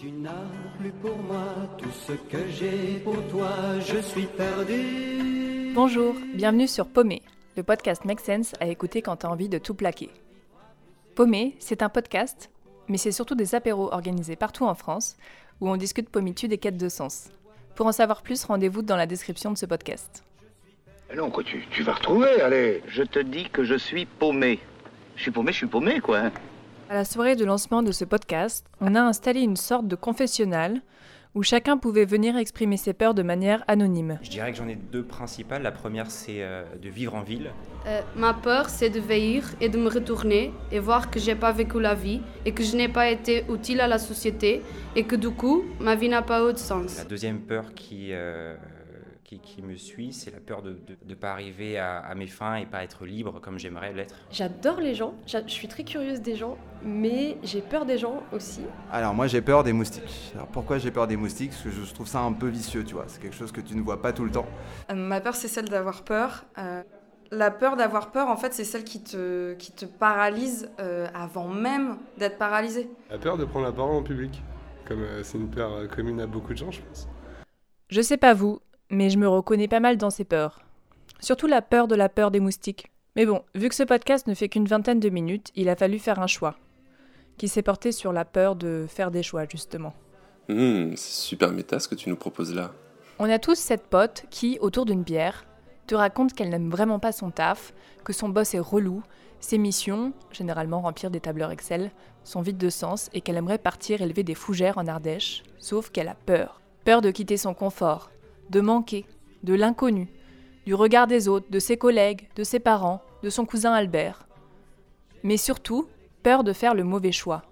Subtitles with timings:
[0.00, 0.30] Tu n'as
[0.78, 1.42] plus pour moi
[1.76, 3.50] tout ce que j'ai pour toi,
[3.80, 5.72] je suis perdu.
[5.74, 7.20] Bonjour, bienvenue sur Paumé,
[7.56, 10.08] le podcast Make Sense à écouter quand t'as envie de tout plaquer.
[11.16, 12.48] Paumé, c'est un podcast,
[12.86, 15.16] mais c'est surtout des apéros organisés partout en France
[15.60, 17.30] où on discute pommitude et quête de sens.
[17.74, 20.22] Pour en savoir plus, rendez-vous dans la description de ce podcast.
[21.12, 22.84] Non, quoi, tu, tu vas retrouver, allez.
[22.86, 24.60] Je te dis que je suis paumé.
[25.16, 26.30] Je suis paumé, je suis paumé, quoi.
[26.90, 30.80] À la soirée de lancement de ce podcast, on a installé une sorte de confessionnal
[31.34, 34.18] où chacun pouvait venir exprimer ses peurs de manière anonyme.
[34.22, 35.60] Je dirais que j'en ai deux principales.
[35.60, 37.50] La première, c'est euh, de vivre en ville.
[37.86, 41.52] Euh, ma peur, c'est de vieillir et de me retourner et voir que j'ai pas
[41.52, 44.62] vécu la vie et que je n'ai pas été utile à la société
[44.96, 46.96] et que du coup, ma vie n'a pas eu de sens.
[46.96, 48.56] La deuxième peur qui, euh,
[49.28, 52.54] qui, qui me suit, c'est la peur de ne pas arriver à, à mes fins
[52.54, 54.14] et pas être libre comme j'aimerais l'être.
[54.30, 58.62] J'adore les gens, je suis très curieuse des gens, mais j'ai peur des gens aussi.
[58.90, 60.32] Alors moi j'ai peur des moustiques.
[60.34, 61.50] Alors pourquoi j'ai peur des moustiques?
[61.50, 63.04] Parce que je trouve ça un peu vicieux, tu vois.
[63.06, 64.46] C'est quelque chose que tu ne vois pas tout le temps.
[64.90, 66.46] Euh, Ma peur, c'est celle d'avoir peur.
[66.56, 66.82] Euh,
[67.30, 71.48] la peur d'avoir peur, en fait, c'est celle qui te, qui te paralyse euh, avant
[71.48, 72.88] même d'être paralysé.
[73.10, 74.42] La peur de prendre la parole en public.
[74.86, 77.06] Comme euh, c'est une peur euh, commune à beaucoup de gens, je pense.
[77.90, 78.60] Je sais pas vous,
[78.90, 80.60] mais je me reconnais pas mal dans ces peurs.
[81.20, 82.90] Surtout la peur de la peur des moustiques.
[83.16, 85.98] Mais bon, vu que ce podcast ne fait qu'une vingtaine de minutes, il a fallu
[85.98, 86.56] faire un choix.
[87.36, 89.94] Qui s'est porté sur la peur de faire des choix, justement.
[90.48, 92.72] Hmm, c'est super méta ce que tu nous proposes là.
[93.18, 95.44] On a tous cette pote qui, autour d'une bière,
[95.86, 99.02] te raconte qu'elle n'aime vraiment pas son taf, que son boss est relou,
[99.40, 101.90] ses missions, généralement remplir des tableurs Excel,
[102.24, 106.08] sont vides de sens et qu'elle aimerait partir élever des fougères en Ardèche, sauf qu'elle
[106.08, 106.60] a peur.
[106.84, 108.10] Peur de quitter son confort,
[108.50, 109.06] de manquer,
[109.42, 110.08] de l'inconnu,
[110.66, 114.26] du regard des autres, de ses collègues, de ses parents, de son cousin Albert.
[115.22, 115.88] Mais surtout,
[116.22, 117.42] peur de faire le mauvais choix.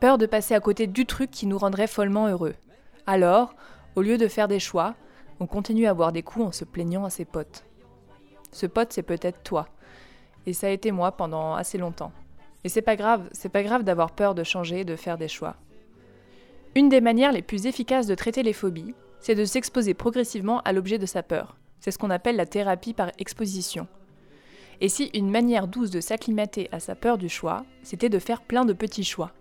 [0.00, 2.54] Peur de passer à côté du truc qui nous rendrait follement heureux.
[3.06, 3.54] Alors,
[3.96, 4.94] au lieu de faire des choix,
[5.40, 7.64] on continue à boire des coups en se plaignant à ses potes.
[8.52, 9.68] Ce pote, c'est peut-être toi.
[10.46, 12.12] Et ça a été moi pendant assez longtemps.
[12.64, 15.56] Et c'est pas grave, c'est pas grave d'avoir peur de changer, de faire des choix.
[16.74, 20.72] Une des manières les plus efficaces de traiter les phobies, c'est de s'exposer progressivement à
[20.72, 21.56] l'objet de sa peur.
[21.80, 23.86] C'est ce qu'on appelle la thérapie par exposition.
[24.80, 28.42] Et si une manière douce de s'acclimater à sa peur du choix, c'était de faire
[28.42, 29.32] plein de petits choix.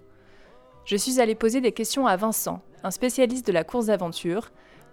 [0.85, 4.51] Je suis allée poser des questions à Vincent, un spécialiste de la course d'aventure,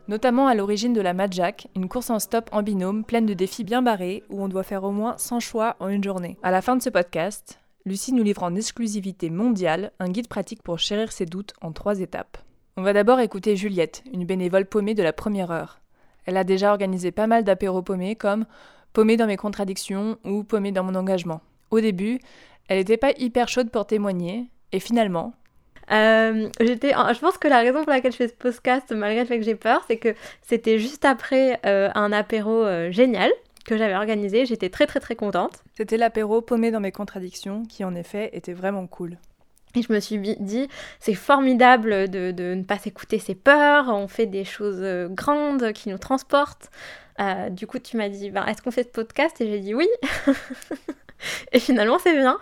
[0.09, 3.65] notamment à l'origine de la Madjack, une course en stop en binôme pleine de défis
[3.65, 6.37] bien barrés où on doit faire au moins 100 choix en une journée.
[6.43, 10.63] À la fin de ce podcast, Lucie nous livre en exclusivité mondiale un guide pratique
[10.63, 12.39] pour chérir ses doutes en trois étapes.
[12.79, 15.81] On va d'abord écouter Juliette, une bénévole paumée de la première heure.
[16.27, 18.45] Elle a déjà organisé pas mal d'apéros paumés comme
[18.93, 21.41] paumée dans mes contradictions ou paumée dans mon engagement.
[21.71, 22.19] Au début,
[22.69, 25.33] elle n'était pas hyper chaude pour témoigner, et finalement,
[25.91, 29.27] Euh, j'étais, je pense que la raison pour laquelle je fais ce podcast, malgré le
[29.27, 33.31] fait que j'ai peur, c'est que c'était juste après euh, un apéro euh, génial
[33.65, 34.47] que j'avais organisé.
[34.47, 35.63] J'étais très très très contente.
[35.75, 39.17] c'était l'apéro paumé dans mes contradictions qui en effet était vraiment cool.
[39.77, 44.09] Et je me suis dit, c'est formidable de, de ne pas s'écouter ses peurs, on
[44.09, 46.71] fait des choses euh, grandes qui nous transportent.
[47.21, 49.39] Euh, du coup, tu m'as dit, ben, est-ce qu'on fait ce podcast?
[49.41, 49.89] Et j'ai dit oui.
[51.53, 52.39] Et finalement, c'est bien.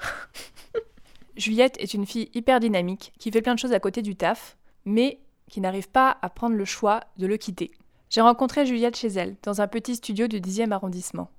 [1.36, 4.56] Juliette est une fille hyper dynamique qui fait plein de choses à côté du taf,
[4.84, 5.18] mais
[5.50, 7.72] qui n'arrive pas à prendre le choix de le quitter.
[8.10, 11.30] J'ai rencontré Juliette chez elle, dans un petit studio du 10e arrondissement.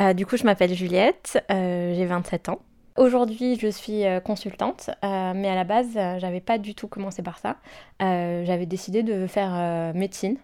[0.00, 2.60] Euh, du coup, je m'appelle Juliette, euh, j'ai 27 ans.
[2.98, 6.88] Aujourd'hui, je suis euh, consultante, euh, mais à la base, euh, j'avais pas du tout
[6.88, 7.56] commencé par ça.
[8.00, 10.36] J'avais décidé de faire médecine,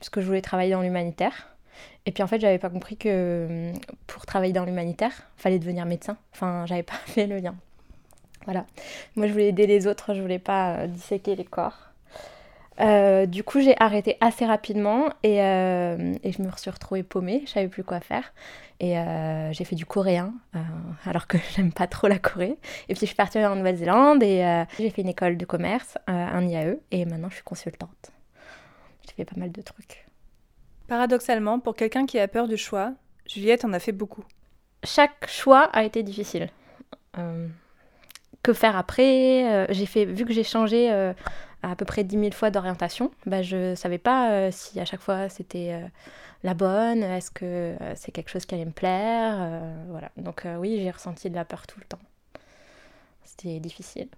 [0.00, 1.54] puisque je voulais travailler dans l'humanitaire.
[2.04, 5.86] Et puis en fait, j'avais pas compris que hum, pour travailler dans l'humanitaire, fallait devenir
[5.86, 6.16] médecin.
[6.32, 7.54] Enfin, j'avais pas fait le lien.
[8.46, 8.66] Voilà.
[9.14, 11.91] Moi, je voulais aider les autres, je voulais pas disséquer les corps.
[12.80, 17.42] Euh, du coup, j'ai arrêté assez rapidement et, euh, et je me suis retrouvée paumée,
[17.46, 18.32] je savais plus quoi faire.
[18.80, 20.34] Et euh, j'ai fait du coréen,
[21.04, 22.58] alors que j'aime pas trop la Corée.
[22.88, 26.46] Et puis je suis partie en Nouvelle-Zélande et j'ai fait une école de commerce, un
[26.46, 28.10] IAE, et maintenant je suis consultante.
[29.06, 30.06] J'ai fait pas mal de trucs.
[30.88, 32.92] Paradoxalement, pour quelqu'un qui a peur du choix,
[33.26, 34.24] Juliette en a fait beaucoup.
[34.82, 36.48] Chaque choix a été difficile.
[38.42, 39.52] Que faire après?
[39.52, 41.12] Euh, J'ai fait, vu que j'ai changé euh,
[41.62, 45.00] à peu près 10 000 fois d'orientation, bah, je savais pas euh, si à chaque
[45.00, 45.86] fois c'était euh,
[46.42, 50.10] la bonne, est-ce que euh, c'est quelque chose qui allait me plaire, voilà.
[50.16, 52.00] Donc oui, j'ai ressenti de la peur tout le temps.
[53.24, 54.08] C'était difficile.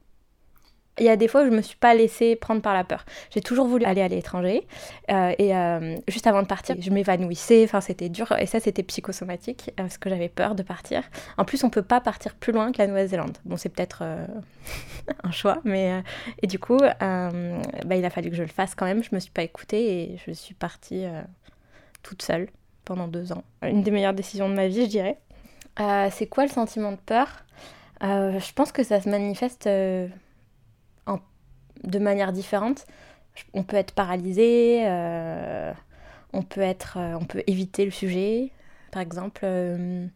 [0.98, 3.04] Il y a des fois où je me suis pas laissée prendre par la peur.
[3.30, 4.66] J'ai toujours voulu aller à l'étranger
[5.10, 7.64] euh, et euh, juste avant de partir, je m'évanouissais.
[7.64, 11.02] Enfin, c'était dur et ça, c'était psychosomatique euh, parce que j'avais peur de partir.
[11.36, 13.36] En plus, on peut pas partir plus loin que la Nouvelle-Zélande.
[13.44, 14.04] Bon, c'est peut-être
[15.24, 16.02] un choix, mais
[16.42, 17.30] et du coup, bah,
[17.96, 19.02] il a fallu que je le fasse quand même.
[19.02, 21.04] Je me suis pas écoutée et je suis partie
[22.02, 22.48] toute seule
[22.84, 23.42] pendant deux ans.
[23.62, 25.18] Une des meilleures décisions de ma vie, je dirais.
[26.10, 27.44] c'est quoi le sentiment de peur?
[28.00, 29.68] Je pense que ça se manifeste
[31.86, 32.86] de manière différente.
[33.52, 35.72] On peut être paralysé, euh,
[36.32, 38.50] on, peut être, euh, on peut éviter le sujet.
[38.92, 40.06] Par exemple, euh,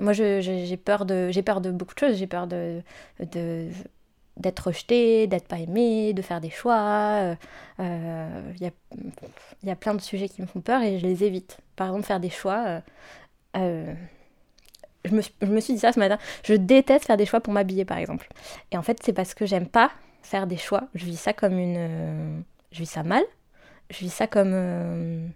[0.00, 2.16] moi j'ai peur, de, peur de beaucoup de choses.
[2.16, 7.36] J'ai peur d'être rejeté, d'être pas aimé, de faire des choix.
[7.78, 8.70] Il y, a,
[9.62, 11.58] y, a, plein de sujets qui me font peur et je les évite.
[11.76, 12.82] Par exemple, faire des choix.
[13.54, 13.94] je,
[15.12, 16.18] me, je me suis dit ça ce matin.
[16.42, 18.28] Je déteste faire des choix pour m'habiller, par exemple.
[18.72, 20.88] Et en fait, c'est parce que j'aime pas faire des choix.
[20.94, 21.76] Je vis ça comme une.
[21.76, 22.40] Euh,
[22.72, 23.24] je vis ça mal.
[23.90, 25.26] Je vis ça comme euh,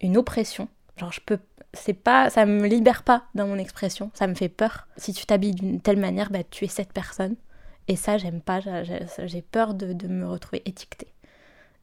[0.00, 0.68] une oppression.
[0.96, 1.38] Genre, je peux.
[1.72, 2.30] C'est pas.
[2.30, 4.10] Ça me libère pas dans mon expression.
[4.14, 4.88] Ça me fait peur.
[4.96, 7.36] Si tu t'habilles d'une telle manière, bah, tu es cette personne.
[7.88, 8.60] Et ça, j'aime pas.
[8.60, 11.12] J'ai peur de, de, me retrouver étiquetée.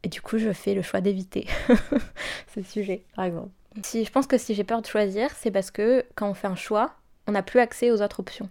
[0.04, 1.48] Et du coup, je fais le choix d'éviter
[2.54, 3.50] ce sujet, par exemple.
[3.84, 6.48] Si, je pense que si j'ai peur de choisir, c'est parce que quand on fait
[6.48, 6.94] un choix,
[7.26, 8.50] on n'a plus accès aux autres options.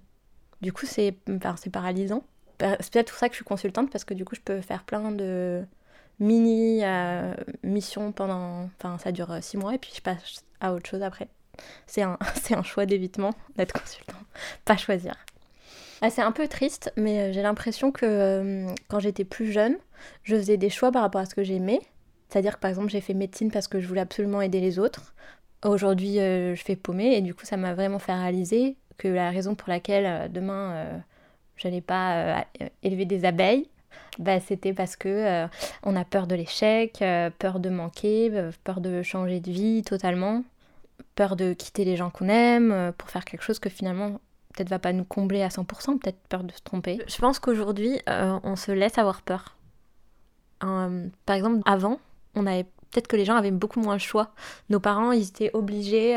[0.63, 2.25] Du coup, c'est enfin, paralysant.
[2.81, 4.85] C'est peut-être pour ça que je suis consultante, parce que du coup, je peux faire
[4.85, 5.65] plein de
[6.21, 8.71] mini euh, missions pendant.
[8.79, 11.29] Enfin, ça dure euh, six mois, et puis je passe à autre chose après.
[11.87, 12.19] C'est un,
[12.51, 14.19] un choix d'évitement d'être consultant,
[14.65, 15.15] pas choisir.
[16.01, 19.77] Ah, c'est un peu triste, mais euh, j'ai l'impression que quand j'étais plus jeune,
[20.25, 21.81] je faisais des choix par rapport à ce que j'aimais.
[22.29, 25.15] C'est-à-dire que par exemple, j'ai fait médecine parce que je voulais absolument aider les autres.
[25.65, 29.55] Aujourd'hui, je fais paumée et du coup, ça m'a vraiment fait réaliser que la raison
[29.55, 31.03] pour laquelle demain
[31.63, 32.41] je n'ai pas euh,
[32.83, 33.69] élevé des abeilles,
[34.19, 35.47] bah, c'était parce que euh,
[35.83, 38.33] on a peur de l'échec, euh, peur de manquer,
[38.65, 40.45] peur de changer de vie totalement,
[41.15, 44.21] peur de quitter les gens qu'on aime pour faire quelque chose que finalement
[44.55, 47.01] peut-être va pas nous combler à 100%, peut-être peur de se tromper.
[47.07, 49.57] Je pense qu'aujourd'hui, on se laisse avoir peur.
[50.61, 51.99] par exemple, avant,
[52.35, 54.33] on avait peut-être que les gens avaient beaucoup moins le choix.
[54.69, 56.17] Nos parents, ils étaient obligés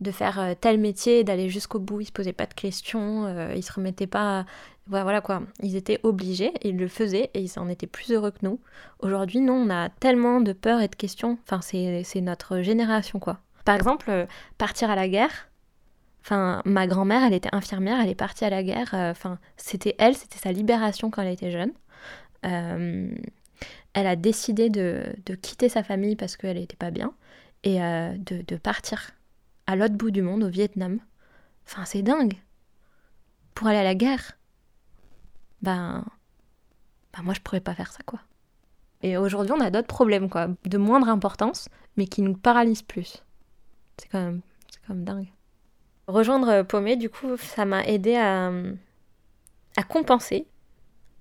[0.00, 2.00] de faire euh, tel métier, d'aller jusqu'au bout.
[2.00, 4.46] Ils se posaient pas de questions, euh, ils se remettaient pas.
[4.86, 5.42] Voilà, quoi.
[5.62, 8.58] Ils étaient obligés, ils le faisaient et ils en étaient plus heureux que nous.
[9.00, 11.38] Aujourd'hui, non, on a tellement de peur et de questions.
[11.44, 13.38] Enfin, c'est notre génération, quoi.
[13.64, 15.48] Par exemple, euh, partir à la guerre.
[16.24, 18.90] Enfin, ma grand-mère, elle était infirmière, elle est partie à la guerre.
[18.92, 21.72] Enfin, c'était elle, c'était sa libération quand elle était jeune.
[22.42, 27.12] elle a décidé de, quitter sa famille parce qu'elle n'était pas bien
[27.64, 29.12] et de, de partir
[29.68, 30.98] à l'autre bout du monde, au Vietnam.
[31.66, 32.38] Enfin, c'est dingue.
[33.54, 34.38] Pour aller à la guerre.
[35.60, 36.06] Ben,
[37.12, 38.20] ben moi, je pourrais pas faire ça, quoi.
[39.02, 41.68] Et aujourd'hui, on a d'autres problèmes, quoi, de moindre importance,
[41.98, 43.22] mais qui nous paralysent plus.
[43.98, 45.32] C'est quand même, c'est quand même dingue.
[46.06, 48.50] Rejoindre Paumé, du coup, ça m'a aidé à,
[49.76, 50.46] à compenser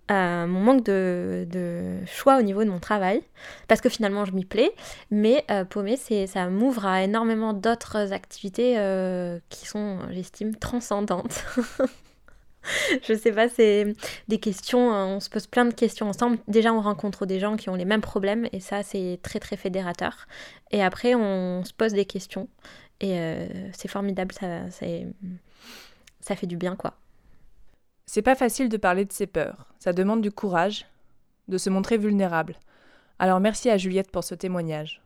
[0.10, 3.22] mon manque de, choix au niveau de mon travail,
[3.68, 4.72] parce que finalement je m'y plais,
[5.12, 11.44] mais euh, paumé, ça m'ouvre à énormément d'autres activités euh, qui sont, j'estime, transcendantes.
[13.04, 13.96] je sais pas, c'est
[14.28, 16.38] des questions, hein, on se pose plein de questions ensemble.
[16.48, 19.58] Déjà, on rencontre des gens qui ont les mêmes problèmes, et ça, c'est très très
[19.58, 20.28] fédérateur.
[20.72, 22.48] Et après, on se pose des questions,
[23.00, 26.96] et euh, c'est formidable, ça, ça fait du bien, quoi.
[28.10, 30.86] C'est pas facile de parler de ses peurs, ça demande du courage,
[31.50, 32.56] de se montrer vulnérable.
[33.20, 35.02] Alors merci à Juliette pour ce témoignage.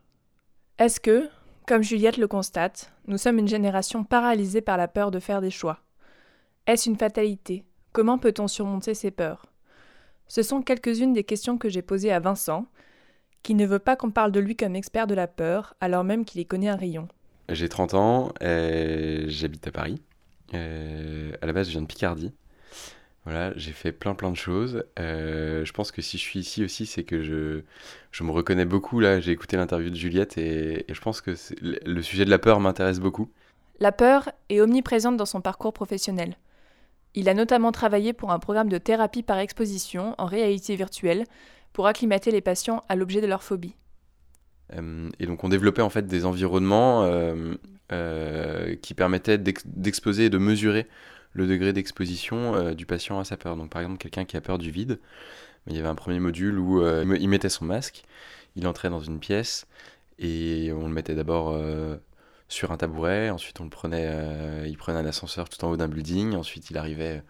[0.78, 1.28] Est-ce que,
[1.66, 5.50] comme Juliette le constate, nous sommes une génération paralysée par la peur de faire des
[5.50, 5.80] choix?
[6.68, 7.64] Est-ce une fatalité?
[7.92, 9.46] Comment peut-on surmonter ces peurs?
[10.28, 12.66] Ce sont quelques-unes des questions que j'ai posées à Vincent,
[13.42, 16.24] qui ne veut pas qu'on parle de lui comme expert de la peur, alors même
[16.24, 17.08] qu'il y connaît un rayon.
[17.48, 20.00] J'ai 30 ans, et j'habite à Paris.
[20.54, 22.32] Euh, à la base, je viens de Picardie.
[23.24, 24.84] Voilà, j'ai fait plein plein de choses.
[24.98, 27.62] Euh, je pense que si je suis ici aussi, c'est que je,
[28.10, 28.98] je me reconnais beaucoup.
[28.98, 32.58] Là, j'ai écouté l'interview de Juliette et, je pense que le sujet de la peur
[32.58, 33.30] m'intéresse beaucoup.
[33.78, 36.36] La peur est omniprésente dans son parcours professionnel.
[37.14, 41.24] Il a notamment travaillé pour un programme de thérapie par exposition en réalité virtuelle
[41.72, 43.76] pour acclimater les patients à l'objet de leur phobie.
[44.74, 47.04] Euh, et donc on développait en fait des environnements
[47.92, 50.88] euh, qui permettaient d'exposer et de mesurer
[51.32, 53.56] le degré d'exposition euh, du patient à sa peur.
[53.56, 54.98] Donc par exemple, quelqu'un qui a peur du vide,
[55.66, 58.04] il y avait un premier module où euh, il mettait son masque,
[58.56, 59.66] il entrait dans une pièce
[60.18, 61.96] et on le mettait d'abord euh,
[62.48, 65.88] sur un tabouret, ensuite on le prenait, il prenait un ascenseur tout en haut d'un
[65.88, 67.22] building, ensuite il arrivait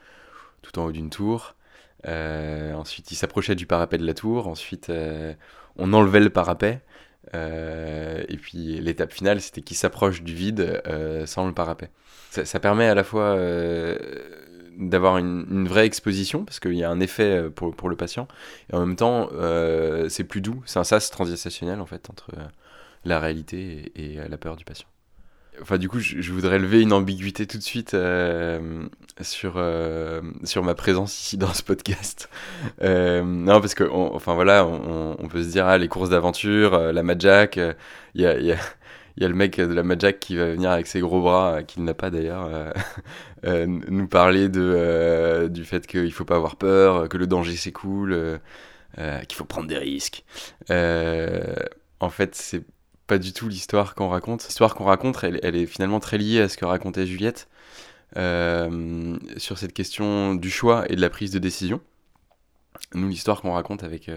[0.63, 1.55] tout en haut d'une tour.
[2.05, 4.49] ensuite, il s'approchait du parapet de la tour.
[4.49, 4.91] Ensuite,
[5.77, 6.81] on enlevait le parapet.
[7.33, 10.83] Et puis l'étape finale, c'était qu'il s'approche du vide
[11.27, 11.91] sans le parapet.
[12.31, 13.37] Ça, permet à la fois
[14.79, 18.29] d'avoir une, vraie exposition, parce qu'il y a un effet euh, pour, pour, le patient,
[18.71, 20.63] et en même temps, euh, c'est plus doux.
[20.67, 22.45] C'est un sas transitionnel, en fait, entre euh,
[23.05, 24.87] la réalité et, la peur du patient.
[25.61, 27.97] Enfin, du coup, je, voudrais lever une ambiguïté tout de suite
[29.21, 29.63] sur,
[30.45, 32.31] sur ma présence ici dans ce podcast.
[32.81, 37.61] non, parce que, enfin voilà, on, peut se dire, ah, les courses d'aventure, la Majak,
[38.15, 38.55] il y a, y
[39.21, 41.63] y a le mec de la Majak qui va venir avec ses gros bras, euh,
[41.63, 42.73] qu'il n'a pas d'ailleurs, euh,
[43.47, 47.57] euh, nous parler de, du fait qu'il ne faut pas avoir peur, que le danger
[47.57, 48.41] c'est cool,
[48.97, 50.25] qu'il faut prendre des risques.
[50.69, 52.63] en fait, c'est
[53.13, 54.45] pas du tout l'histoire qu'on raconte.
[54.47, 57.47] L'histoire qu'on raconte, elle, elle, est finalement très liée à ce que racontait Juliette
[58.15, 61.81] sur cette question du choix et de la prise de décision.
[62.95, 64.11] Nous, l'histoire qu'on raconte avec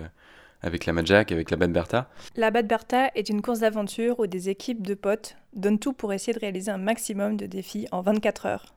[0.61, 2.09] avec la Majak, avec la Bad Bertha.
[2.35, 6.11] La Bad Bertha est une course d'aventure où des équipes de potes donnent tout pour
[6.11, 8.75] essayer de réaliser un maximum de défis en 24 heures.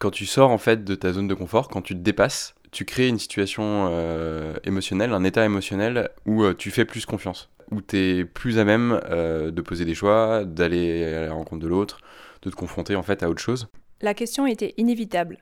[0.00, 2.84] Quand tu sors en fait de ta zone de confort, quand tu te dépasses, tu
[2.84, 7.80] crées une situation euh, émotionnelle, un état émotionnel où euh, tu fais plus confiance, où
[7.80, 11.68] tu es plus à même euh, de poser des choix, d'aller à la rencontre de
[11.68, 12.00] l'autre,
[12.42, 13.68] de te confronter en fait à autre chose.
[14.00, 15.38] La question était inévitable.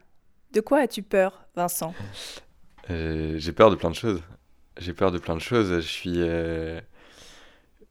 [0.52, 1.94] De quoi as-tu peur, Vincent?
[2.88, 4.22] J'ai peur de plein de choses.
[4.78, 5.74] J'ai peur de plein de choses.
[5.74, 6.80] Je suis, euh,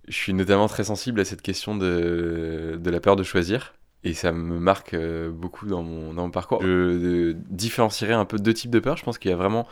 [0.08, 3.74] je suis notamment très sensible à cette question de, de la peur de choisir.
[4.06, 6.62] Et ça me marque euh, beaucoup dans mon, dans mon parcours.
[6.62, 8.96] Je différencierais un peu deux types de peurs.
[8.96, 9.68] Je pense qu'il y a vraiment.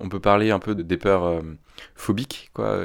[0.00, 1.40] On peut parler un peu de, des peurs euh,
[1.94, 2.78] phobiques, quoi,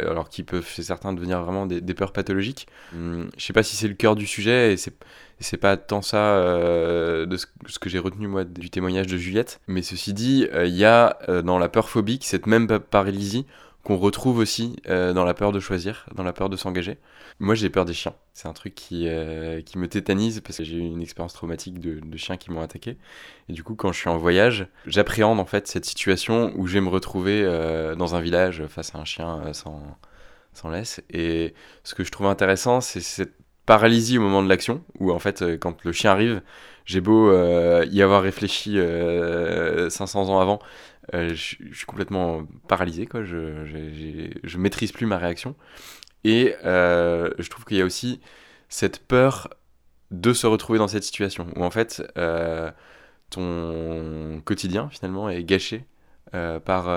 [0.00, 2.66] alors qui peuvent chez certains devenir vraiment des, peurs pathologiques.
[2.94, 4.94] Hum, je sais pas si c'est le cœur du sujet et c'est
[5.40, 7.46] c'est pas tant ça euh, de ce,
[7.78, 9.60] que j'ai retenu moi du témoignage de Juliette.
[9.68, 13.46] Mais ceci dit, euh, il y a euh, dans la peur phobique cette même paralysie
[13.84, 16.98] qu'on retrouve aussi dans la peur de choisir, dans la peur de s'engager.
[17.38, 18.14] Moi j'ai peur des chiens.
[18.34, 19.08] C'est un truc qui,
[19.64, 22.98] qui me tétanise parce que j'ai eu une expérience traumatique de, chiens qui m'ont attaqué.
[23.48, 26.74] Et du coup quand je suis en voyage, j'appréhende en fait cette situation où je
[26.74, 27.42] vais me retrouver
[27.96, 29.82] dans un village face à un chien sans,
[30.52, 31.00] sans laisse.
[31.10, 31.54] Et
[31.84, 33.34] ce que je trouve intéressant, c'est cette
[33.68, 36.40] paralysie au moment de l'action, où en fait, euh, quand le chien arrive,
[36.86, 40.58] j'ai beau euh, y avoir réfléchi 500 euh, ans avant,
[41.12, 43.24] je, suis complètement paralysé, quoi.
[43.24, 43.64] Je,
[44.42, 45.54] je, maîtrise plus ma réaction.
[46.24, 48.20] Et je trouve qu'il y a aussi
[48.68, 49.50] cette peur
[50.10, 52.02] de se retrouver dans cette situation, où en fait,
[53.30, 55.84] ton quotidien, finalement, est gâché
[56.32, 56.88] par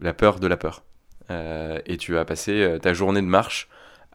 [0.00, 0.84] la peur de la peur.
[1.30, 3.68] et tu vas passer ta journée de marche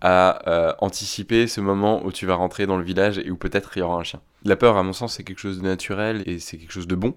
[0.03, 3.71] à euh, anticiper ce moment où tu vas rentrer dans le village et où peut-être
[3.77, 4.19] il y aura un chien.
[4.43, 6.95] La peur, à mon sens, c'est quelque chose de naturel et c'est quelque chose de
[6.95, 7.15] bon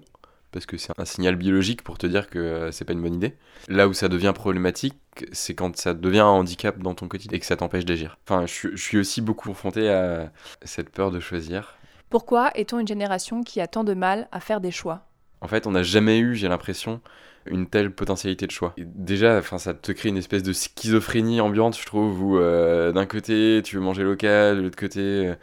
[0.51, 3.15] parce que c'est un signal biologique pour te dire que euh, c'est pas une bonne
[3.15, 3.35] idée.
[3.67, 4.95] Là où ça devient problématique,
[5.31, 8.17] c'est quand ça devient un handicap dans ton quotidien et que ça t'empêche d'agir.
[8.27, 10.31] Enfin, je, je, suis aussi beaucoup confronté à
[10.63, 11.77] cette peur de choisir.
[12.09, 15.07] Pourquoi est-on une génération qui a tant de mal à faire des choix?
[15.41, 17.01] En fait, on n'a jamais eu, j'ai l'impression,
[17.45, 18.73] une telle potentialité de choix.
[18.77, 23.05] déjà, enfin, ça te crée une espèce de schizophrénie ambiante, je trouve, où euh, d'un
[23.05, 25.35] côté, tu veux manger local, de l'autre côté, euh,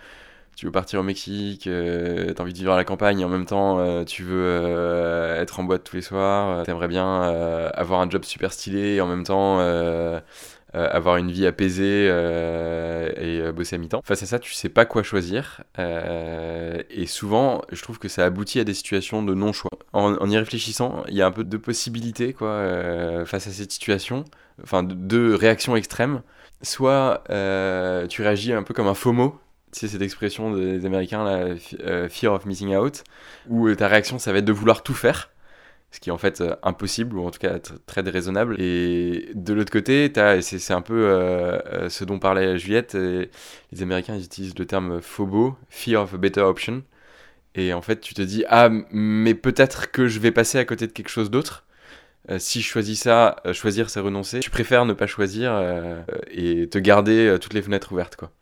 [0.56, 3.28] tu veux partir au Mexique, euh, t'as envie de vivre à la campagne, et en
[3.28, 7.22] même temps, tu veux être en boîte tous les soirs, t'aimerais bien
[7.74, 9.60] avoir un job super stylé, et en même temps
[10.74, 14.00] euh, avoir une vie apaisée euh, et euh, bosser à mi-temps.
[14.04, 15.62] Face à ça, tu sais pas quoi choisir.
[15.78, 19.70] et souvent, je trouve que ça aboutit à des situations de non-choix.
[19.92, 22.66] En, y réfléchissant, il y a un peu de possibilités quoi,
[23.24, 24.24] face à cette situation,
[24.62, 26.22] enfin deux réactions extrêmes.
[26.62, 29.38] Soit tu réagis un peu comme un FOMO,
[29.74, 33.04] tu sais, cette expression des Américains, la fear of missing out,
[33.48, 35.30] où ta réaction, ça va être de vouloir tout faire
[35.94, 38.60] ce qui est en fait euh, impossible ou en tout cas très déraisonnable.
[38.60, 42.94] Et de l'autre côté, c'est un peu euh, euh, ce dont parlait Juliette.
[42.94, 46.82] les Américains utilisent le terme FOBO, Fear of a Better Option.
[47.54, 50.88] Et en fait, tu te dis, ah, mais peut-être que je vais passer à côté
[50.88, 51.64] de quelque chose d'autre.
[52.38, 54.40] si je choisis ça, choisir c'est renoncer.
[54.40, 55.52] Tu préfères ne pas choisir
[56.32, 58.32] et te garder toutes les fenêtres ouvertes, quoi.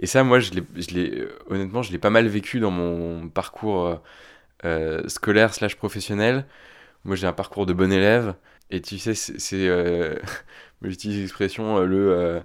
[0.00, 4.00] Et ça, moi, je l'ai, honnêtement, je l'ai pas mal vécu dans mon parcours
[5.06, 6.46] scolaire slash professionnel
[7.06, 8.34] moi, j'ai un parcours de bon élève.
[8.70, 9.68] Et tu sais, c'est.
[9.68, 10.16] Euh,
[10.82, 12.40] J'utilise l'expression euh, le euh,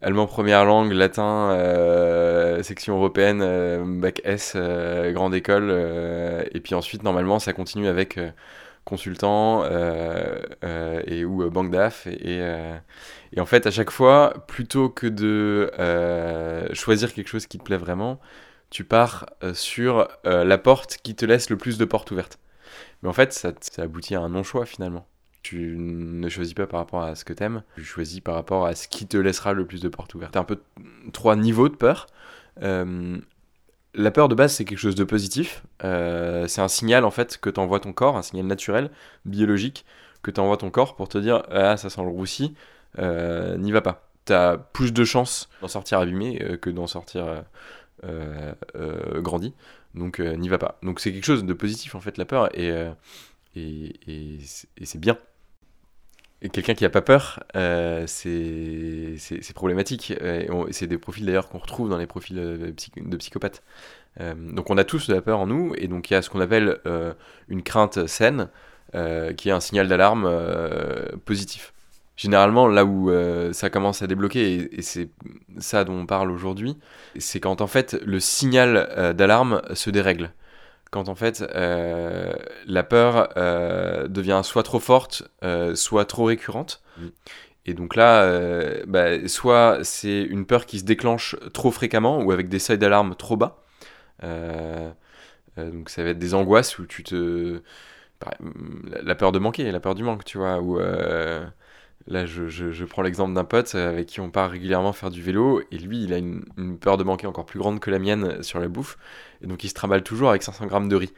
[0.00, 5.70] allemand première langue, latin, euh, section européenne, bac S, grande école.
[6.52, 8.18] et puis ensuite, normalement, ça continue avec
[8.88, 9.64] consultant
[11.06, 12.06] et ou banque d'AF.
[12.06, 12.38] Et,
[13.32, 15.70] et, en fait, à chaque fois, plutôt que de
[16.72, 18.18] choisir quelque chose qui te plaît vraiment,
[18.70, 22.38] tu pars sur la porte qui te laisse le plus de portes ouvertes.
[23.02, 25.06] Mais en fait, ça, ça aboutit à un non-choix finalement.
[25.42, 28.74] Tu ne choisis pas par rapport à ce que t'aimes, tu choisis par rapport à
[28.74, 30.32] ce qui te laissera le plus de portes ouvertes.
[30.32, 30.60] T'as un peu
[31.12, 32.06] trois niveaux de peur.
[32.62, 33.18] Euh,
[33.98, 35.62] la peur de base, c'est quelque chose de positif.
[35.84, 38.90] Euh, c'est un signal en fait que t'envoie ton corps, un signal naturel,
[39.24, 39.84] biologique,
[40.22, 42.54] que t'envoie ton corps pour te dire Ah, ça sent le roussi,
[42.98, 44.08] euh, n'y va pas.
[44.24, 47.44] T'as plus de chances d'en sortir abîmé euh, que d'en sortir
[49.16, 49.52] grandi.
[49.94, 50.78] Donc n'y va pas.
[50.82, 52.70] Donc c'est quelque chose de positif en fait, la peur, et,
[53.56, 55.18] et, et c'est bien.
[56.52, 60.14] Quelqu'un qui n'a pas peur, euh, c'est problématique.
[60.70, 63.64] c'est des profils d'ailleurs qu'on retrouve dans les profils de, de psychopathes.
[64.20, 66.22] Euh, donc on a tous de la peur en nous, et donc il y a
[66.22, 67.12] ce qu'on appelle euh,
[67.48, 68.48] une crainte saine,
[69.36, 70.30] qui est un signal d'alarme
[71.26, 71.74] positif.
[72.16, 73.12] Généralement, là où
[73.52, 75.10] ça commence à débloquer, et c'est
[75.58, 76.78] ça dont on parle aujourd'hui,
[77.18, 80.32] c'est quand en fait le signal d'alarme se dérègle
[80.90, 82.32] quand en fait euh,
[82.66, 86.82] la peur euh, devient soit trop forte, euh, soit trop récurrente.
[86.98, 87.06] Mm.
[87.66, 88.26] Et donc là,
[88.86, 93.14] bah, soit c'est une peur qui se déclenche trop fréquemment ou avec des seuils d'alarme
[93.14, 93.62] trop bas.
[95.58, 97.60] donc ça va être des angoisses où tu te...
[99.02, 100.80] La peur de manquer, la peur du manque, tu vois, ou
[102.08, 105.76] Là, je, prends l'exemple d'un pote avec qui on part régulièrement faire du vélo, et
[105.76, 106.42] lui, il a une,
[106.80, 108.96] peur de manquer encore plus grande que la mienne sur la bouffe,
[109.42, 111.12] et donc il se trimballe toujours avec 500 grammes de riz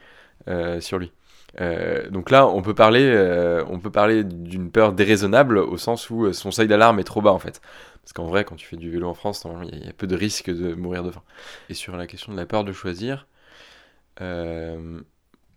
[0.49, 1.13] euh, sur lui.
[1.61, 6.09] Euh, donc là, on peut parler, euh, on peut parler d'une peur déraisonnable au sens
[6.09, 7.61] où son seuil d'alarme est trop bas en fait.
[8.01, 10.15] Parce qu'en vrai, quand tu fais du vélo en France, il y, a peu de
[10.15, 11.23] risques de mourir de faim.
[11.69, 13.27] Et sur la question de la peur de choisir,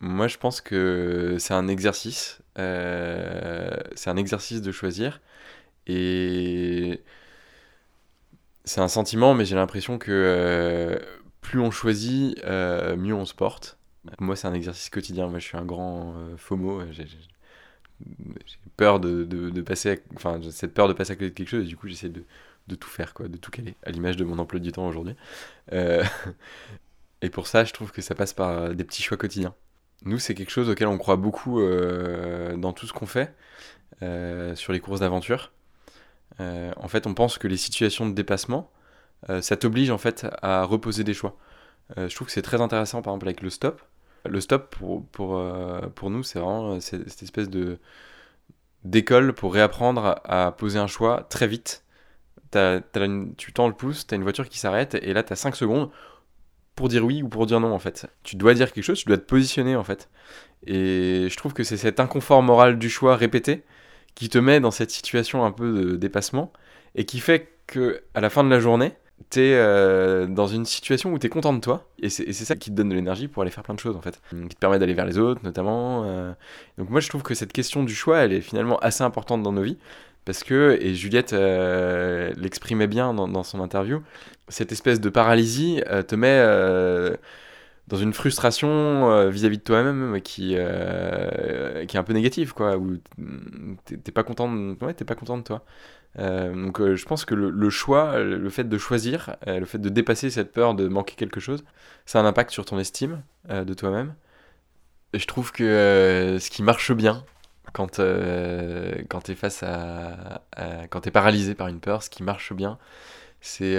[0.04, 2.40] moi je pense que c'est un exercice.
[2.56, 5.20] c'est un exercice de choisir.
[5.87, 7.02] Et
[8.64, 10.99] c'est un sentiment, mais j'ai l'impression que euh,
[11.40, 13.78] plus on choisit, euh, mieux on se porte.
[14.20, 15.28] Moi, c'est un exercice quotidien.
[15.28, 16.82] Moi, je suis un grand euh, FOMO.
[16.92, 17.06] J'ai
[18.76, 21.64] peur de, de, passer, enfin, cette peur de passer à côté de quelque chose.
[21.64, 22.25] Et du coup, j'essaie de,
[22.68, 25.16] de, tout faire, quoi, de tout caler, à l'image de mon emploi du temps aujourd'hui.
[27.23, 29.54] et pour ça, je trouve que ça passe par des petits choix quotidiens.
[30.04, 33.34] Nous, c'est quelque chose auquel on croit beaucoup dans tout ce qu'on fait,
[34.54, 35.50] sur les courses d'aventure.
[36.40, 38.71] Euh, en fait, on pense que les situations de dépassement,
[39.30, 41.36] euh, ça t'oblige en fait à reposer des choix.
[41.99, 43.82] Euh, je trouve que c'est très intéressant, par exemple, avec le stop.
[44.26, 45.42] Le stop, pour, pour,
[45.95, 47.78] pour nous, c'est vraiment cette espèce de
[48.84, 51.84] d'école pour réapprendre à, poser un choix très vite.
[52.52, 55.56] tu tends le pouce, tu as une voiture qui s'arrête, et là, tu as 5
[55.56, 55.90] secondes
[56.75, 58.06] pour dire oui ou pour dire non, en fait.
[58.23, 60.08] Tu dois dire quelque chose, tu dois te positionner, en fait.
[60.67, 63.63] Et je trouve que c'est cet inconfort moral du choix répété
[64.15, 66.52] qui te met dans cette situation un peu de dépassement
[66.95, 68.93] et qui fait que à la fin de la journée,
[69.30, 72.56] tu es euh, dans une situation où tu es content de toi et c'est ça
[72.56, 74.58] qui te donne de l'énergie pour aller faire plein de choses en fait, qui te
[74.58, 76.04] permet d'aller vers les autres notamment.
[76.04, 76.32] Euh.
[76.78, 79.52] Donc moi je trouve que cette question du choix, elle est finalement assez importante dans
[79.52, 79.78] nos vies
[80.25, 84.02] parce que, et Juliette euh, l'exprimait bien dans, son interview,
[84.49, 86.41] cette espèce de paralysie te met
[87.89, 92.76] dans une frustration euh, vis-à-vis de toi-même qui, euh, qui est un peu négative, quoi,
[92.76, 92.97] où
[93.84, 95.65] t'es pas content de, ouais, pas content de toi.
[96.19, 100.30] Euh, donc je pense que le, choix, le fait de choisir, le fait de dépasser
[100.30, 101.65] cette peur de manquer quelque chose,
[102.06, 104.15] ça a un impact sur ton estime de toi-même.
[105.13, 107.25] Je trouve que ce qui marche bien
[107.75, 108.00] quand,
[109.10, 110.41] quand t'es face à,
[110.89, 112.78] quand paralysé par une peur, ce qui marche bien,
[113.43, 113.76] c'est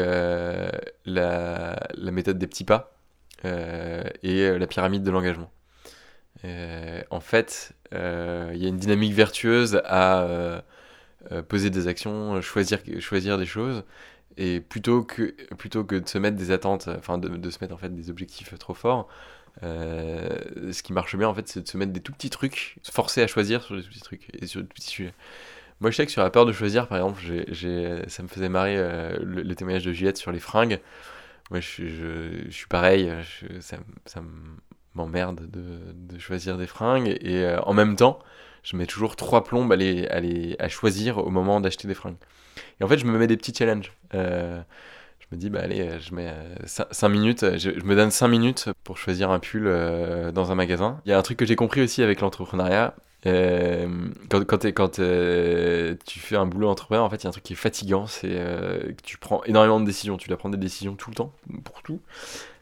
[1.06, 2.96] la, la méthode des petits pas
[3.46, 5.52] euh, et euh, la pyramide de l'engagement.
[6.46, 10.64] Euh, en fait, il y a une dynamique vertueuse à
[11.48, 13.84] poser des actions, choisir, choisir des choses.
[14.38, 17.74] Et plutôt que, plutôt que de se mettre des attentes, enfin de, de se mettre
[17.74, 19.08] en fait des objectifs trop forts,
[19.62, 22.92] ce qui marche bien en fait, c'est de se mettre des tout petits trucs, se
[22.92, 25.14] forcer à choisir sur des tout petits trucs et sur des petits sujets.
[25.82, 27.22] Moi, je sais que sur la peur de choisir, par exemple,
[28.08, 30.80] ça me faisait marrer le, le, témoignage de Juliette sur les fringues.
[31.52, 33.12] Moi, je, suis pareil,
[33.60, 34.22] ça, ça
[34.96, 37.18] m'emmerde de, choisir des fringues.
[37.22, 38.20] Et euh, en même temps,
[38.64, 42.18] je mets toujours trois plombes à, les, à, choisir au moment d'acheter des fringues.
[42.80, 43.92] Et en fait, je me mets des petits challenges.
[44.14, 44.62] Euh,
[45.30, 46.34] je me dis, bah allez, je mets
[46.66, 49.66] 5 euh, minutes, je, je, me donne 5 minutes pour choisir un pull
[50.34, 51.02] dans un magasin.
[51.06, 53.88] Il y a un truc que j'ai compris aussi avec l'entrepreneuriat, euh,
[54.30, 57.54] quand euh, tu fais un boulot entrepreneur, en fait, il y a un truc qui
[57.54, 60.18] est fatigant, c'est euh, que tu prends énormément de décisions.
[60.18, 61.34] Tu dois prendre des décisions tout le temps,
[61.64, 62.02] pour tout.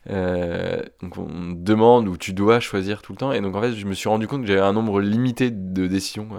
[0.07, 3.31] donc on demande ou tu dois choisir tout le temps.
[3.33, 5.87] Et donc en fait, je me suis rendu compte que j'avais un nombre limité de
[5.87, 6.29] décisions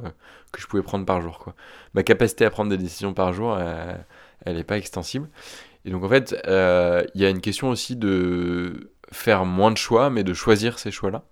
[0.52, 1.52] que je pouvais prendre par jour.
[1.92, 3.58] Ma capacité à prendre des décisions par jour,
[4.44, 5.28] elle n'est pas extensible.
[5.84, 10.10] Et donc en fait, il y a une question aussi de faire moins de choix,
[10.10, 11.22] mais de choisir ces choix-là.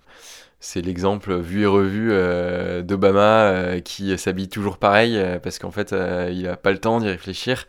[0.61, 5.73] c'est l'exemple vu et revu euh, d'Obama euh, qui s'habille toujours pareil euh, parce qu'en
[5.73, 5.93] fait
[6.31, 7.67] il n'a pas le temps d'y réfléchir.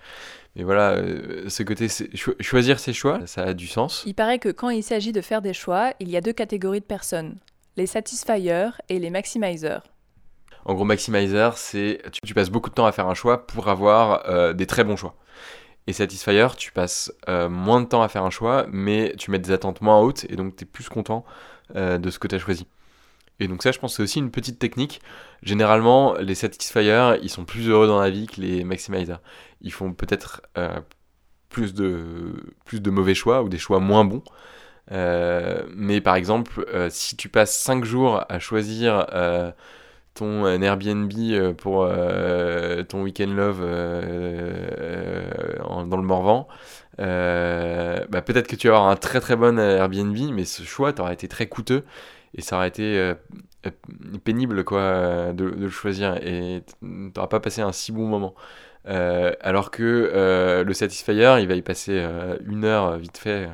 [0.55, 1.01] Mais voilà,
[1.47, 1.87] ce côté
[2.39, 4.03] choisir ses choix, ça a du sens.
[4.05, 6.79] Il paraît que quand il s'agit de faire des choix, il y a deux catégories
[6.79, 7.37] de personnes
[7.75, 9.81] les satisfiers et les maximizers.
[10.65, 13.67] En gros, maximizer, c'est tu, tu, passes beaucoup de temps à faire un choix pour
[13.67, 15.15] avoir des très bons choix.
[15.87, 19.51] Et satisfier, tu passes moins de temps à faire un choix, mais tu mets des
[19.51, 21.25] attentes moins hautes et donc tu es plus content
[21.75, 22.67] de ce que tu as choisi.
[23.39, 25.01] Et donc ça, je pense que c'est aussi une petite technique.
[25.41, 29.19] Généralement, les satisfiers, ils sont plus heureux dans la vie que les maximizers.
[29.61, 30.79] Ils font peut-être euh,
[31.49, 32.33] plus, de,
[32.65, 34.23] plus de mauvais choix ou des choix moins bons.
[34.91, 39.05] Euh, mais par exemple, euh, si tu passes 5 jours à choisir
[40.13, 41.11] ton Airbnb
[41.57, 41.89] pour
[42.87, 43.59] ton weekend love
[45.87, 46.47] dans le Morvan,
[46.97, 51.27] bah, peut-être que tu vas un très très bon Airbnb, mais ce choix t'aura été
[51.27, 51.83] très coûteux
[52.35, 53.13] et ça aurait été euh,
[53.65, 53.69] euh,
[54.23, 56.63] pénible quoi de, le choisir et
[57.13, 58.35] t'auras pas passé un si bon moment.
[58.87, 62.05] Euh, alors que le Satisfyer, il va y passer
[62.45, 63.49] une heure vite fait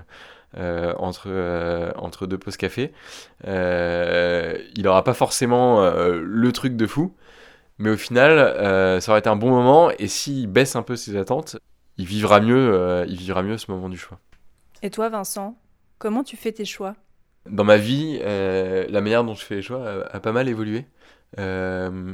[0.55, 2.91] entre, entre deux pauses café.
[3.45, 7.15] il aura pas forcément le truc de fou,
[7.77, 8.37] mais au final,
[9.01, 9.91] ça aurait été un bon moment.
[9.99, 11.57] Et s'il baisse un peu ses attentes,
[11.97, 14.19] il vivra mieux, il vivra mieux ce moment du choix.
[14.81, 15.57] Et toi, Vincent,
[15.97, 16.95] comment tu fais tes choix?
[17.45, 20.85] Dans ma vie, euh, la manière dont je fais les choix a, pas mal évolué.
[21.37, 22.13] Euh,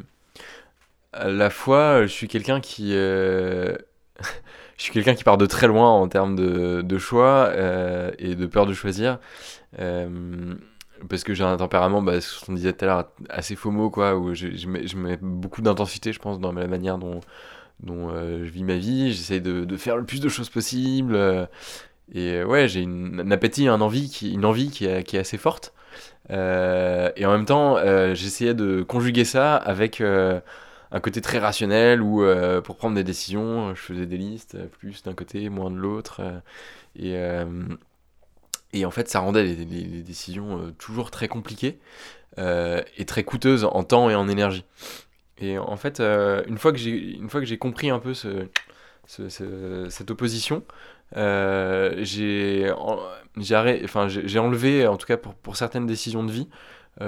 [1.13, 3.75] à la fois, je suis quelqu'un qui, euh,
[4.77, 7.51] je suis quelqu'un qui part de très loin en termes de, de choix
[8.19, 9.19] et de peur de choisir.
[9.77, 14.15] parce que j'ai un tempérament, bah, ce qu'on disait tout à l'heure, assez FOMO, quoi,
[14.17, 17.19] où je, je, mets, je mets, beaucoup d'intensité, je pense, dans la manière dont,
[17.81, 19.13] dont je vis ma vie.
[19.13, 21.17] J'essaie de, de, faire le plus de choses possible.
[22.13, 25.37] Et euh, ouais, j'ai un appétit, un envie une envie qui est, qui est assez
[25.37, 25.73] forte.
[26.31, 30.01] Euh, et en même temps, euh, j'essayais de conjuguer ça avec
[30.95, 32.23] un côté très rationnel où
[32.63, 36.21] pour prendre des décisions, je faisais des listes, plus d'un côté, moins de l'autre.
[36.95, 37.15] et,
[38.73, 39.65] et en fait, ça rendait les,
[40.01, 41.79] décisions toujours très compliquées
[42.37, 44.65] et très coûteuses en temps et en énergie.
[45.37, 48.47] Et en fait, une fois que j'ai compris un peu ce,
[49.07, 50.63] ce, cette opposition,
[51.17, 52.71] euh, j'ai
[54.39, 56.53] enlevé, en tout cas pour, pour certaines décisions de vie, euh,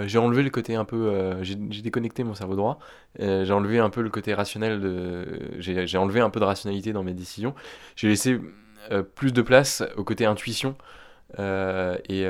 [0.05, 2.79] j'ai enlevé le côté un peu, euh, j'ai déconnecté mon cerveau droit,
[3.19, 5.25] j'ai enlevé un peu le côté rationnel, de,
[5.59, 7.55] j'ai enlevé un peu de rationalité dans mes décisions,
[7.95, 8.39] j'ai laissé
[9.15, 10.75] plus de place au côté intuition
[11.37, 12.27] et,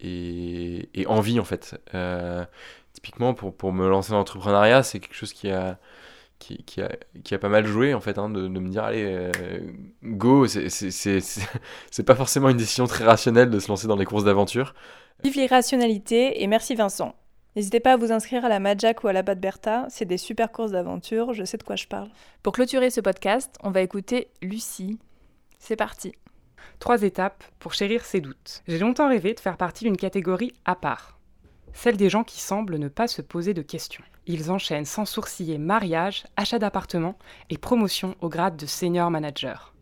[0.00, 1.80] et, et, envie en fait.
[2.92, 5.78] typiquement pour, pour me lancer dans l'entrepreneuriat, c'est quelque chose qui a
[6.66, 6.90] qui, a,
[7.22, 9.60] qui, a, pas mal joué en fait, hein, de, de, me dire allez, euh,
[10.02, 14.74] go, c'est pas forcément une décision très rationnelle de se lancer dans les courses d'aventure.
[15.22, 17.14] Vive l'irrationalité et merci Vincent.
[17.54, 20.16] N'hésitez pas à vous inscrire à la Majak ou à la Bad Bertha, c'est des
[20.16, 22.08] super courses d'aventure, je sais de quoi je parle.
[22.42, 24.98] Pour clôturer ce podcast, on va écouter Lucie.
[25.58, 26.12] C'est parti.
[26.78, 28.62] Trois étapes pour chérir ses doutes.
[28.66, 31.18] J'ai longtemps rêvé de faire partie d'une catégorie à part,
[31.74, 34.04] celle des gens qui semblent ne pas se poser de questions.
[34.26, 37.16] Ils enchaînent sans sourciller mariage, achat d'appartement
[37.50, 39.74] et promotion au grade de senior manager.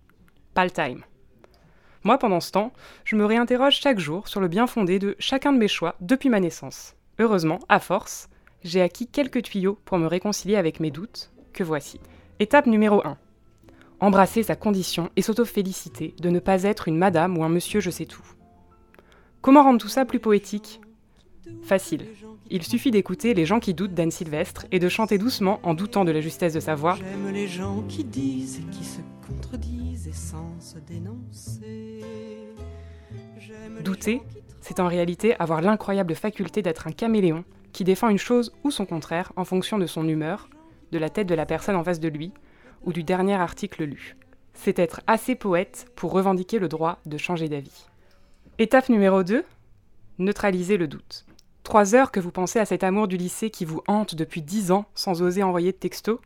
[0.55, 1.05] Pas le time.
[2.03, 2.73] Moi, pendant ce temps,
[3.05, 6.31] je me réinterroge chaque jour sur le bien fondé de chacun de mes choix depuis
[6.31, 6.95] ma naissance.
[7.19, 8.31] Heureusement, à force,
[8.65, 12.01] j'ai acquis quelques tuyaux pour me réconcilier avec mes doutes, que voici.
[12.39, 13.19] Étape numéro 1.
[14.01, 17.91] Embrasser sa condition et s'auto-féliciter de ne pas être une madame ou un monsieur je
[17.91, 18.25] sais tout.
[19.43, 20.81] Comment rendre tout ça plus poétique?
[21.63, 22.07] Facile.
[22.49, 26.07] Il suffit d'écouter Les gens qui doutent d'Anne Sylvestre et de chanter doucement en doutant
[26.07, 26.97] de la justesse de sa voix.
[26.97, 29.70] J'aime les gens qui disent qui se contredisent
[33.83, 34.23] Douter,
[34.61, 38.87] c'est en réalité avoir l'incroyable faculté d'être un caméléon qui défend une chose ou son
[38.87, 40.49] contraire en fonction de son humeur,
[40.93, 42.33] de la tête de la personne en face de lui
[42.83, 44.17] ou du dernier article lu.
[44.55, 47.87] C'est être assez poète pour revendiquer le droit de changer d'avis.
[48.59, 49.45] Étape numéro 2,
[50.19, 51.25] neutraliser le doute.
[51.63, 54.71] Trois heures que vous pensez à cet amour du lycée qui vous hante depuis dix
[54.73, 56.21] ans sans oser envoyer de texto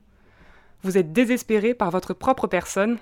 [0.82, 2.98] Vous êtes désespéré par votre propre personne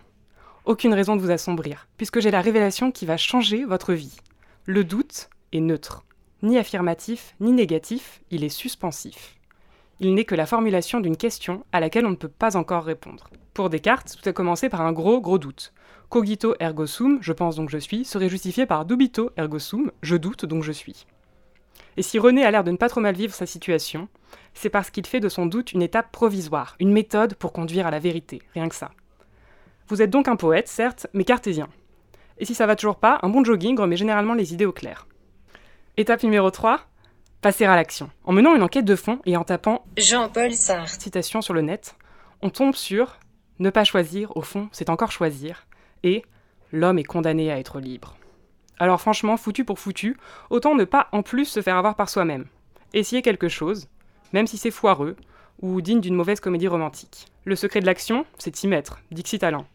[0.64, 4.16] Aucune raison de vous assombrir, puisque j'ai la révélation qui va changer votre vie.
[4.64, 6.04] Le doute est neutre.
[6.42, 9.36] Ni affirmatif, ni négatif, il est suspensif.
[9.98, 13.28] Il n'est que la formulation d'une question à laquelle on ne peut pas encore répondre.
[13.54, 15.72] Pour Descartes, tout a commencé par un gros gros doute.
[16.08, 20.14] Cogito ergo sum, je pense donc je suis, serait justifié par dubito ergo sum, je
[20.14, 21.06] doute donc je suis.
[21.96, 24.08] Et si René a l'air de ne pas trop mal vivre sa situation,
[24.54, 27.90] c'est parce qu'il fait de son doute une étape provisoire, une méthode pour conduire à
[27.90, 28.92] la vérité, rien que ça.
[29.92, 31.68] Vous êtes donc un poète, certes, mais cartésien.
[32.38, 35.06] Et si ça va toujours pas, un bon jogging remet généralement les idées au clair.
[35.98, 36.80] Étape numéro 3,
[37.42, 38.08] passer à l'action.
[38.24, 41.94] En menant une enquête de fond et en tapant Jean-Paul Sartre citation sur le net,
[42.40, 43.18] on tombe sur
[43.58, 45.66] ne pas choisir, au fond, c'est encore choisir,
[46.02, 46.24] et
[46.72, 48.16] l'homme est condamné à être libre.
[48.78, 50.16] Alors franchement, foutu pour foutu,
[50.48, 52.46] autant ne pas en plus se faire avoir par soi-même.
[52.94, 53.88] Essayer quelque chose,
[54.32, 55.16] même si c'est foireux,
[55.60, 57.26] ou digne d'une mauvaise comédie romantique.
[57.44, 59.66] Le secret de l'action, c'est s'y mettre, dixit talent.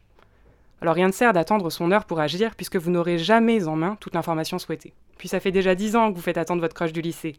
[0.81, 3.97] Alors rien ne sert d'attendre son heure pour agir, puisque vous n'aurez jamais en main
[3.99, 4.93] toute l'information souhaitée.
[5.17, 7.37] Puis ça fait déjà dix ans que vous faites attendre votre crush du lycée.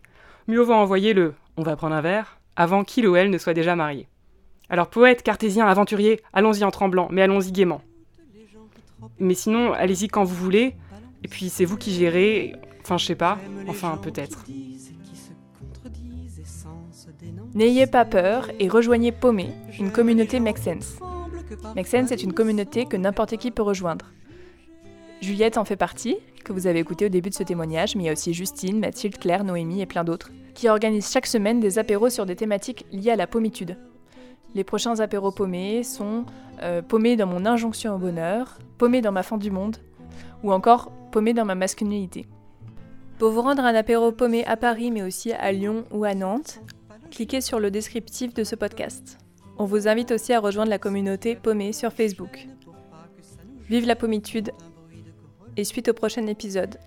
[0.49, 3.55] Mieux vaut envoyer le on va prendre un verre avant qu'il ou elle ne soit
[3.55, 4.09] déjà marié.
[4.71, 7.83] Alors poète, cartésien, aventurier, allons-y en tremblant, mais allons-y gaiement.
[9.19, 10.75] Mais sinon, allez-y quand vous voulez,
[11.25, 14.45] et puis c'est vous qui gérez, enfin je sais pas, enfin peut-être.
[17.55, 20.99] N'ayez pas peur et rejoignez Paumé, une communauté Make Sense.
[21.75, 24.07] Make Sense est une communauté que n'importe qui peut rejoindre.
[25.21, 28.07] Juliette en fait partie, que vous avez écouté au début de ce témoignage, mais il
[28.07, 31.79] y a aussi Justine, Mathilde, Claire, Noémie et plein d'autres, qui organisent chaque semaine des
[31.79, 33.77] apéros sur des thématiques liées à la pommitude.
[34.55, 36.25] Les prochains apéros paumés sont
[36.63, 39.77] euh, paumé dans mon injonction au bonheur, paumé dans ma fin du monde,
[40.43, 42.27] ou encore paumé dans ma masculinité.
[43.19, 46.61] Pour vous rendre un apéro paumé à Paris, mais aussi à Lyon ou à Nantes,
[47.11, 49.19] cliquez sur le descriptif de ce podcast.
[49.59, 52.47] On vous invite aussi à rejoindre la communauté paumée sur Facebook.
[53.69, 54.53] Vive la pommitude
[55.57, 56.79] et suite au prochain épisode.